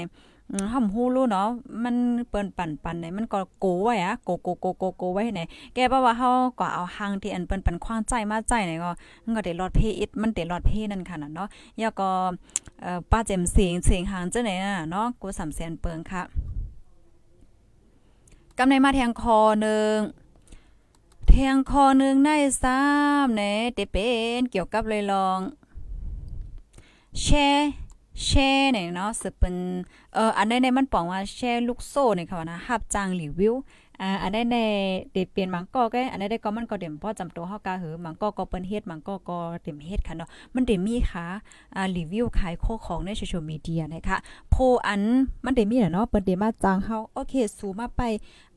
[0.74, 1.48] ห่ำฮู้รู้เนาะ
[1.84, 1.96] มัน
[2.30, 5.42] เปิ้นปันปันไหนมันก็โกไว้อะโกโกโกโกโกไว้ไหน
[5.74, 6.30] แกเพราว่าเฮา
[6.60, 8.92] ก็เอาหางที่อันเปิ้นปันควางใจมาใจไหนก็
[9.24, 11.48] มันก็ได้รอดเพอิดมันได้รอดเพนั่นค่ะน่ะเนาะ
[11.82, 12.10] ยาก็
[12.82, 16.24] เอ่อป้าเจมเสียงเสียงหางจังไหนน่ะเนาะกู3แสนเปิงค่ะ
[18.58, 19.98] กำในมาแทงคอนึง
[21.30, 22.30] แทงคอนึงใน
[22.82, 23.42] 3แหน
[23.74, 25.40] เตเป็นเกี่ยวกับเลยลอง
[27.22, 27.70] แชร์
[28.24, 29.56] แชร์เนี่ยเนาะสืบเป็น
[30.14, 33.56] เอออันใดในมันปองว่าแชร์ลูกโซ่เนี่ยค่ะนะรับจ้างรีวิว
[34.02, 34.58] อ่าอันใดใน
[35.14, 41.26] เดเปลี่ยนมังก็แกอันใดได้ก็มันก็เต็มพ่อจำตัวเฮากาหือมังก็ก็เปิ้นเฮ็ดมังก็ก็เต็มเฮ็ดค่ะเนาะมันเต็มมีค่ะ
[41.76, 44.18] อ่ารีวิวขายโคของในโซเชียลมีเดียนะคะ
[44.52, 44.56] โพ
[44.88, 45.02] อัน
[45.46, 48.02] มันเต็มมีเนาะเปิ้นเต็มมาจ้างเฮาโอเคสู่มาไป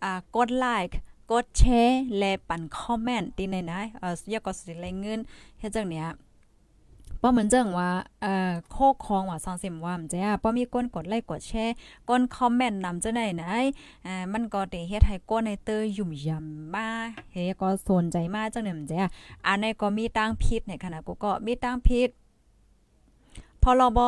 [0.02, 0.98] อ่ากดไลค์
[1.30, 5.20] กดแชร์และปั่นคอมเมนต์ตีในนะเอ่อยาก็สิได้เงิน
[5.58, 6.06] เฮ็ดจังเนี้ย
[7.22, 7.90] ป้อเหมือนเจังว่า
[8.22, 11.74] เอ่อโคกคองว่าซองสิมว่ามันจะป้อมีก้นกดไลค์กดแชร์
[12.08, 13.44] ก้นคอมเมนต์นำจะไหนไหน
[14.06, 16.88] อ่ามันก็ได้เฮ็ดให้ก้นในเตอยุ่มยำมา
[17.32, 18.96] เฮ็ดก็สนใจมาจังเนี่ยมันจะ
[19.46, 22.08] อันนี้ก็มีตั้งพิษในขณะกูก็มีตั้งพิษ
[23.62, 24.00] พรบ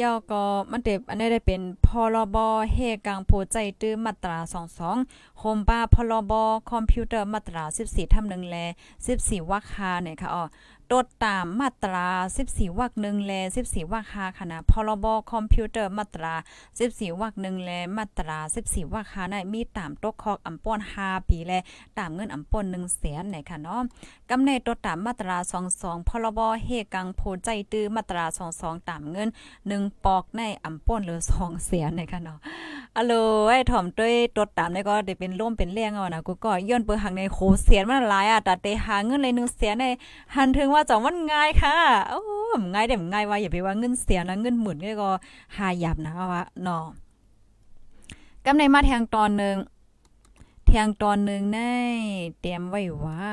[0.00, 2.36] ยอก็มันเต็บอันนี้ได้เป็นพรบ
[2.72, 4.38] เฮกังโพใจตื้อมาตรา
[4.92, 6.32] 22โฮมบ้าพรบ
[6.70, 8.56] คอมพิวเตอร์มาตรา 14ทำ1แล
[9.04, 10.44] 14วรรคาเนี่ยค่ะอ๋อ
[10.92, 12.06] ตดตามมาตรา
[12.42, 13.32] 14วรรค1แล
[13.64, 16.34] 14วรรคาค่ะนะพรบคอมพิวเตอร์มาตรา
[16.78, 21.52] 14วรรค1แลมาตรา 14วรรคานะมีตามตกคอกอำป้อน5ปีแล
[21.98, 23.80] ตามเงินอำป้น1แสนไหนค่ะเนาะ
[24.30, 25.36] กำในตดตามมาตรา
[25.72, 28.24] 22พรบเฮกังโพใจตื้อมาตรา
[28.56, 29.28] 22 ตามเงิน
[29.66, 32.38] 1 ปอกในอำป้นหรือ2แสนไหนค่ะเนาะ
[32.96, 33.12] อะโล
[33.48, 39.86] ไอ้ถ่อมด้วยตดตามนี่ก็ได้เป็นร่มเป็นเลี้ยงเอานะกูก็ย้อนเปิดหักในโคเสียนมันหลายอะแต่เตหาเงินเลย1แสนใน
[40.36, 41.76] หันถึงว่าจังมันง่ายค่ะ
[42.10, 42.20] โอ้
[42.74, 45.10] ง่ายเด้ง่ายว่าอย่าไปว่าเงินเสียนะเงินหมื่นก็
[45.56, 46.84] หาหยับนะว่าเนาะ
[48.44, 49.56] กำในมาแทงตอนหนึ่ง
[50.66, 51.60] แทงตอนหนึ่งใน
[52.40, 53.24] เตรียมไว้ว่า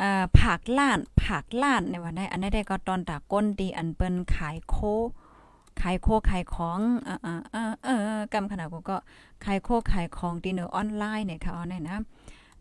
[0.00, 4.76] อ่าผักล้านผักล้านในวันได้อันนี้ได้ก็ตอนตาก้นดีอันเปิ้นขายโค
[5.80, 7.16] ขายโคขายของอ่า
[7.54, 7.88] อ่าเอ
[8.18, 8.96] อกำขนาดกูก็
[9.44, 11.98] ขายโคขายของดีเนอร์ออนไลน์เนี่ยค่ะเอาเนี่ยนะ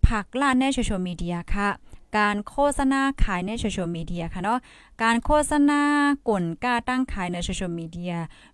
[0.07, 1.69] ผักล้านในโซเชียลมีเดียค่ะ
[2.17, 4.59] การโฆษณาขายในโซเชียลมีเดียค่ะเนาะ
[5.03, 5.81] การโฆษณา
[6.29, 8.13] กลกล้าตั้งขายในโซเชียลมีเดีย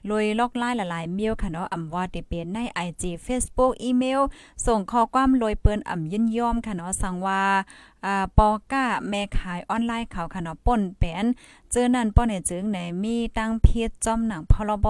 [0.09, 4.21] ลอยลอกไล่หลายๆเมลค่ะเนาะอำว่าติเป็นใน IG Facebook อีเมล
[4.67, 7.43] ส่งข้อความลอยเปิ้นอำยินยอมค่ะเนาะสั่งว่า
[8.05, 11.25] อ่าปอก้าแม่ขายออนไลน์เขาค่ะเนาะป่นแปน
[11.71, 14.87] เจอนั่นป้อเนี่ยจึงในมีตั้งเพียจอมหนังพรบ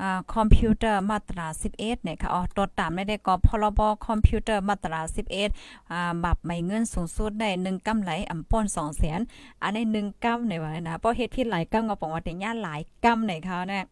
[0.00, 5.00] อ่าคอมพิวเตอร์มาตรา 11เนี่ยค่ะอ๋อตดตามได้ก็พรบคอมพิวเตอร์มาตรา
[5.46, 9.20] 11อ่าบับไม่เงินสูงสุดได้1กำไรอำป้น2แสน
[9.62, 13.84] อันนี้1กำในว่านะเพราะเฮ็ดผิดหลายกำก็บอกว่าแต่ย่าหลายกำในเขาเนี่ย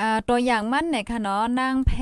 [0.00, 1.92] อ่าตัวอย่างมันเนี่ยค่ะเนาะนางแพ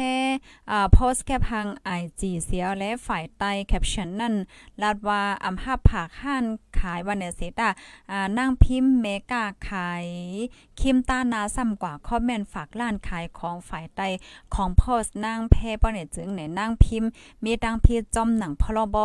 [0.70, 1.66] อ่าโพสแคปทาง
[2.00, 4.34] IG เสียและฝ่ายใต้แคปชั่นนั่น
[4.82, 6.44] ลาดว่าอำหับผักห่าน
[6.78, 7.68] ขายวันเนเซตา
[8.10, 10.06] อ่านางพิมพ์เมกาขาย
[10.80, 14.08] คิมตานาซ้ำกว่าคอมเมนต์ฝากร้านขายของฝ่ายใต้
[14.54, 17.10] ของโพสนางแพป้อเนี่ยจึงเนี่ยนางพิมพ์
[17.44, 18.96] มีดังพีจอมหนังพรบ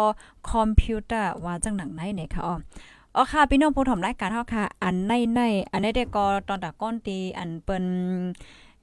[0.50, 2.56] คอมพิวเตอร์ว่าจังหนังไหนเนี่ยค่ะอ๋อ
[3.16, 5.40] อ๋อค่ะ พี่น้องผู้ถมรายการเฮาค่ะ อันในใน
[5.72, 7.86] อันนี้ได้ก็ตอนตะก้อนตีอันเปิ้น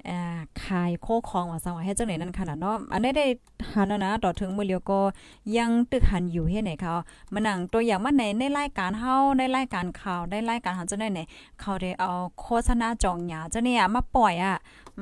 [0.06, 3.26] อ่าขายโคของว่าสว่าให้จังไหนนั่นขนาดเนาะอันนี้ได้
[3.72, 5.00] หันนะต่อถึงมื้อเลียวก็
[5.56, 6.94] ยังตึกหันอยู่เฮ็ดไหนเขา
[7.32, 11.20] มานั่งตัวอย่างมาในในรายการเฮาในรายการข่าวได้รายการเฮาจังได๋ไหน
[11.60, 14.56] เขาได้เอาโฆษณาจองหยาจังเนี่ยมาปล่อยอะ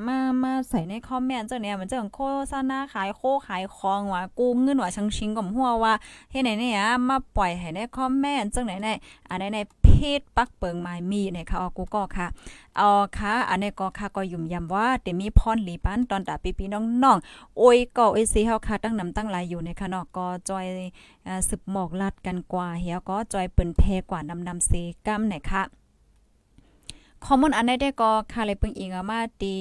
[0.05, 2.19] มามาใส่ในคอมเมนต์จังเนี่ยมันจังโฆ
[2.51, 5.93] ษณาขายโคขายของว่ากูเงินว่าชังชิงกับหัวว่า
[6.31, 8.89] เฮ็ดไหนเนี่ยมาปล่อยให้ในคอมเมนต์จังไหนไหน
[9.29, 12.27] อันไหนในเพจปักเปิงไม้มีเนี่ยค่ะกูก็ค่ะ
[12.77, 20.65] เอาค่ะอันนี้ก็ค่ะก็ยุ่มยำว่าเตมีพรหลีปันตอนตาปีๆน้องๆโอ้ยก็โอ้ยสิเฮาค่ะตั้งนำตั้งหลายอยู่ในค่ะเนาะก็จอย
[21.49, 24.71] สืบหมอกลัดกันกว่าเฮียก็จอยเปิ้นแพกว่านำนำเซ
[25.05, 25.63] กัมไหนค่ะ
[27.25, 29.53] ข้อมูลอันใดได้ก็ค่ะเลยเปิงอิงมาตี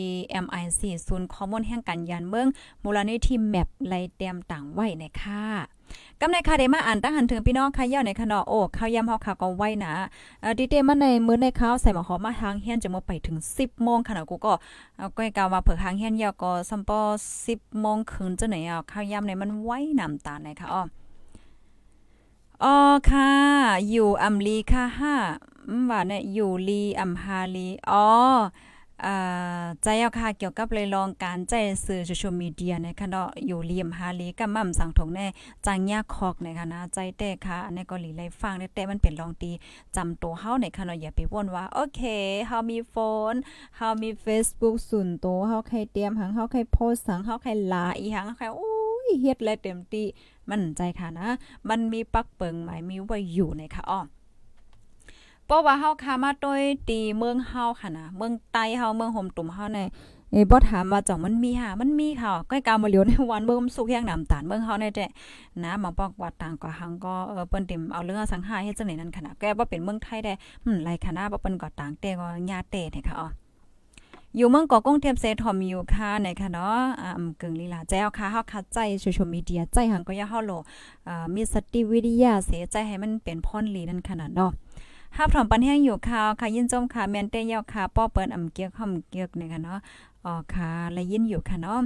[0.44, 2.46] MIC ศูนย์ข้อมูลแห่งการยานเมือง
[2.82, 5.44] มูลนิธิแมปไลเตรียมต่างไว้ในค่ะ
[6.20, 9.94] กำในค่ะได้มาอ่านตั้งหันถึงพี่น้องค่ะย่าในคะเนาะโอ้ข้าวยำเฮาค่ะก็ไว้นะ
[10.40, 14.52] เอ่อดีเตมาในมื้อในข้าวใส่หมอหอมมาทางเฮียนจะมาไปถึง 10โมงค่ะเนาะกูก็
[14.98, 17.00] เอาก้อยกาวว่าเผื่อทางเฮียนยาก็ซัมปอ
[17.40, 20.82] 10โมงคืนจังไหนอะข้าวยำในมันไว้น้ำตาลในค่ะอ้อ
[22.64, 22.76] อ๋อ
[23.10, 23.30] ค่ะ
[23.90, 25.14] อยู่อัมลีค่ะห้า
[25.90, 28.06] ว่าเนี่ยอยู่ลีอัมฮาลีอ๋อ
[29.04, 31.52] อ่าใจเอาค่ะเกี่ยวกับเลยลองการใจ
[31.86, 35.26] สื่อโซเชียลมีเดียนะคะเนาะอยู่เลียมฮาลีกับมั่มสังถงแน่
[35.66, 39.50] จางยาคอกนะคะนะใจแต่ค่ะอันนี้ก็หลีไลฟังแต่มันเป็นลองตี
[39.96, 42.00] จำตัวเฮาในค่ะเนาะอย่าไปว่นว่า โอเค
[42.46, 42.94] เฮามีโฟ
[43.32, 43.34] น
[43.76, 48.70] เฮามี Facebook ส่วนตัวเฮาใครเตรียมหังเฮาใครโพสต์หังเฮาใครลาอีหังเฮาใครโอ้
[49.06, 50.06] ยเฮ็ดแล้วเต็มที่
[50.50, 51.28] มันใจค่ะนะ
[51.68, 54.00] มันมีปักเปิงหมายมีไว้อยู่ในค่ะอ้อ
[55.46, 59.80] เพราะว่าเฮาคามาโดยตีเมืองเฮาค่ะนะ เมืองไต้เฮาเมืองห่มตุ่มเฮาใน
[60.32, 65.06] เอ้บ่ถามว่าจ่องมันมีหามันมีค่ะก้อยกามาเหลียวในวันเบิ่มสุกแห่งน้ำตาลเมืองเฮาในแท้
[65.64, 70.32] นะมาบอกว่าต่างก็หังก็เออเปิ้นติมเอาเรื่องสังหาเฮ็ดจังได๋นั่นค่ะนะแกบ่เป็นเมืองไทยได้
[70.64, 73.28] อืมไรค่ะนะบ่เปิ้นก็ต่างแต่ก็ญาติเตเนี่ค่ะอ๋อ
[74.36, 80.52] อยู่เมืองกาะกงเทียมเซทอมอยู่ค่ะในค่ะเนาะอ่าเกึ่งลีลาแจ้วค่ะเฮาคัดใจโซเชียลมีเดียใจหังก็อย่าเฮาโล
[81.08, 84.50] อ่ามีสติวิทยาเสใจให้มันเป็นพรลีนั่นขนาดเนาะ
[85.16, 89.78] ห้าพร้อมปันแห้งอยู่ข่าวค่ะยินจมค่ะแมนเตยาวค่ะป้อเปิ้นอำเกียกห่ำเกียกนี่ค่ะเนาะ
[90.24, 91.80] อ๋อค่ะและยินอยู่ค่ะเนาะ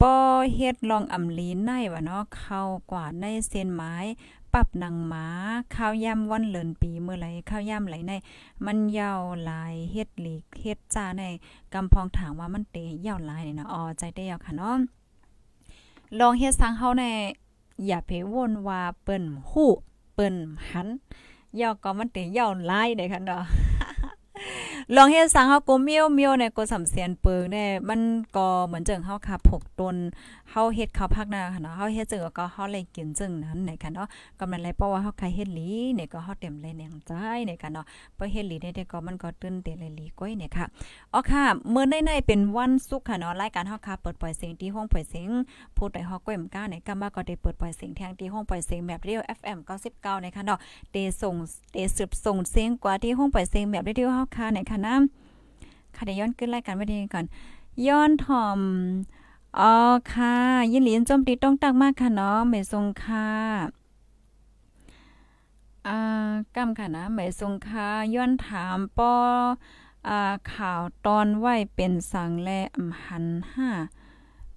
[0.00, 0.16] ป้อ
[0.54, 2.60] เฮ็ดลองอำลีนในว่าเนาะเข้า
[2.90, 3.94] กว่าในเส้นไม้
[4.54, 5.26] ปรับหนังหมา
[5.76, 8.12] ข้าวยำวันเลินปีเมื่อไรข้าวยำไหลใน
[8.66, 11.24] มันยาวหลายเฮ็ดหลีกเฮ็ดจ้าใน
[11.72, 14.76] กำพองถามว่ามันเตะยาวหลายนี่เนาะอ๋อใจได้ยาวค่ะเนาะ
[16.18, 17.04] ลองเฮ็ดสังเฮาใน
[17.86, 19.70] อย่าไปวนว่าเปิ้นฮู้
[20.14, 20.36] เปิ้น
[20.70, 20.88] หัน
[21.60, 23.44] ยาวก็มันเตะยาวหลายได้ค่ะเนาะ
[24.96, 28.00] ลองเฮ็ดสังเฮาก็เมียวเมียวในก็สำเสียนเปิงเนี่ยมัน
[28.36, 29.96] ก็เหมือนจังเฮาค่ะผกตน
[30.50, 34.06] เฮาเฮ็ดข้าวพักนะค่ะเนาะเฮาเฮ็ดจึงก็เฮาเลยกินจึงนั้นเนี่ยค่ะเนาะ
[34.40, 37.12] กำลังเลยเพราะว่าเฮาใครเฮ็ดหลีเนี่ยก็เฮาเต็มเลยแนงใจ
[37.46, 40.66] เนี่ยค่ะเนาะเพอเฮ็ดหลีได้ก็มันก็ตื่นเต้นเลยหลีก้อยเนี่ยค่ะ
[41.14, 45.28] อ๋อค่ะเมื้อในๆเป็นวันศุกร์ค่ะเนาะรายการเฮาค่ะเปิดปล่อยเสียงที่ห้องปล่อยเสียง
[45.76, 50.58] ผู้ใดฮอกก้อยมก้าเนี่ยก็มาก็ได้เปิดปล่อยเสียงแทงที่ห้องปล่อยเสียงแบบเรียว FM 99เนี่ยค่ะเนาะ
[50.92, 51.34] เตส่ง
[51.72, 54.94] เตสืบส่งเสียงกว่าที่ห้องปล่อยเสียงแบบเรียวเฮาค่ะเนี่ยค่ะนะ
[55.94, 57.24] ค่ะเดี๋ยวย้อนขึ้นรายการไว้ดีก่อน
[57.86, 58.60] ย้อนถ่อม
[59.58, 59.74] อ๋อ
[60.12, 60.36] ค่ะ
[60.72, 63.28] ยินหลีนจมตีต้องตักมากค่ะเนาะเมทรงค่ะ
[65.86, 69.14] อ่ากำค่ะนะเมทรงค่ะย้อนถามปอ
[70.08, 73.68] อ่าข่าวตอนไหว้เป็นสังแลอำหันห้า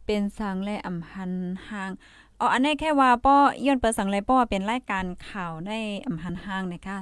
[0.05, 1.33] เป็นสังแลอำหัน
[1.69, 1.91] ห่าง
[2.39, 5.71] อ๋ออันนี้แค่ว่าป้อย้อนเปิดสังแลป้อเป็นรายการข่าวใน
[6.05, 6.97] อำหันห่างนะคะ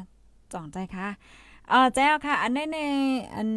[0.52, 1.08] จ่องใจค่ะ
[1.72, 2.78] ออแจ้วค่ะ อันนี้ใน
[3.36, 3.50] อัน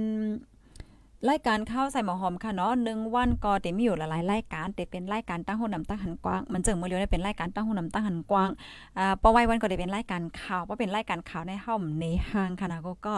[1.31, 8.51] รายการข้าวใส่หมอหอมค่ะเนาะหนึ่งวันก็เต็มอยู่หลายรายการแต่เป็นรายการตั้งหูน้ำตั้งหันกว้างมันเจิงเมื่อเร็วได้เป็นรายการตั้งหูน้ำตั้งหันกว้าง
[8.99, 13.15] อ่าปอไว้วันก็ได้เป็นรายการข่าวว่าเป็นรายการข่าวในห้องในห้างค่ะนะก็ก็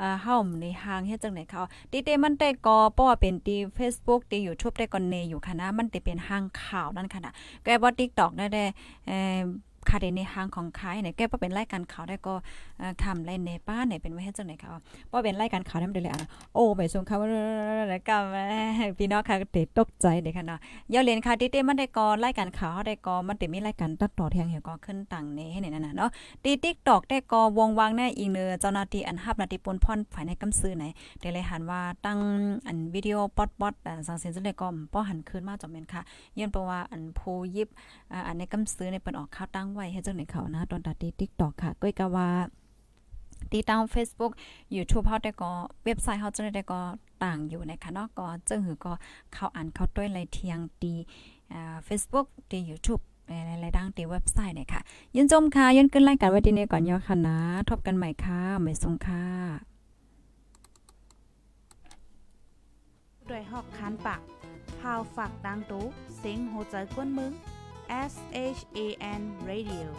[0.00, 7.32] อ่าห้องในห้างเฮ็ดจังไหนเขาตีเตมันได้ก็ป้อเป็นตี Facebook ตี YouTube ได้ก็เนอยู่ค่ะนะมันได้เป็นห้างข่าวนั่นค่ะนะ
[7.64, 8.64] ก็บ่ TikTok ได้ได้
[9.06, 9.42] เอ่อ
[9.90, 12.34] คาเดในห้างของขายเนี่ยแก้บ่เป็นรายการข่าวได้ก็
[13.02, 14.68] ทำไรในป้าเนี่ยเป็นไว้ให้จังไหนเขา
[15.10, 17.16] บ่เป็นรายการข่าวได้เลยอะโอ้ไปส่งเขา
[17.90, 18.16] แล้วก็
[18.98, 20.58] พี่น้องค่ะเตตกใจเด้ค่ะเนาะ
[20.92, 26.10] ย่าเรียนค่ะติเตมันได้ก็รายการข่าวได้ก็มันได้มีรายการตัดต่อเทียงเหี่ยวก็ขึ้นตังในให้นี่นั่นน่ะเนาะ
[26.44, 30.84] ตี TikTok ได้ก็วงวางแน่อีกเนอเจ้านาทีอันฮับนาทีปนพรภายในกำซื้อไหน
[31.20, 32.18] ได้เลยหันว่าตั้ง
[32.66, 36.02] อันวิดีโอป๊อดปอดอันสังเสียนจังได๋ก็ป้อหันคืนมาจอมแม่นค่ะ
[36.38, 37.68] ย้อนเพราะว่าอันผู้ยิบ
[38.26, 42.28] อันในกำซื้อในเปิ้นออกข่าวตั้งไว้ให้จังในเขานะ ตอนตัดตี TikTok ค่ะก้อยกว่า
[43.52, 44.32] ตีตาม Facebook
[44.76, 45.50] YouTube เฮาได้ก็
[45.84, 46.80] เว็บไซต์เฮาจะได้ก็
[47.24, 48.92] ต่างอยู่นะคะเนาะก็จึงหือก็
[49.32, 50.92] เข้าอ่านเข้าด้วยไลเทียงตี
[51.52, 54.80] อ่า Facebook ตี YouTube หลายๆดังตีเว็บไซต์เนี่ยค่ะ
[55.16, 59.24] ยินจมค่ะยินขึ้นรายการไว้ดีนี้ก่อนยอค่ะนะทบกันใหม่ค่ะไม่ทรงค่ะ
[63.28, 64.20] ด้วยหอกคานปาก
[64.80, 65.84] พาวฝากดังตู้
[66.16, 67.32] เสียงโหใจกวนมึง
[67.88, 69.94] S H A N Radio